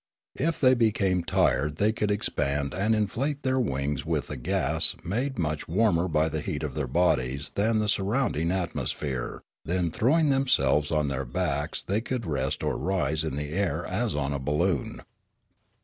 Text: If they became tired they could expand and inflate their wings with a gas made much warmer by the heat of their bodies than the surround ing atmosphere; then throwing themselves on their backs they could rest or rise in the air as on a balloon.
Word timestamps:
If 0.39 0.59
they 0.59 0.73
became 0.73 1.23
tired 1.23 1.75
they 1.75 1.91
could 1.91 2.09
expand 2.09 2.73
and 2.73 2.95
inflate 2.95 3.43
their 3.43 3.59
wings 3.59 4.03
with 4.03 4.31
a 4.31 4.35
gas 4.35 4.95
made 5.03 5.37
much 5.37 5.67
warmer 5.67 6.07
by 6.07 6.27
the 6.27 6.41
heat 6.41 6.63
of 6.63 6.73
their 6.73 6.87
bodies 6.87 7.51
than 7.53 7.77
the 7.77 7.87
surround 7.87 8.35
ing 8.35 8.49
atmosphere; 8.51 9.43
then 9.63 9.91
throwing 9.91 10.29
themselves 10.31 10.89
on 10.89 11.07
their 11.07 11.23
backs 11.23 11.83
they 11.83 12.01
could 12.01 12.25
rest 12.25 12.63
or 12.63 12.79
rise 12.79 13.23
in 13.23 13.35
the 13.35 13.49
air 13.49 13.85
as 13.85 14.15
on 14.15 14.33
a 14.33 14.39
balloon. 14.39 15.01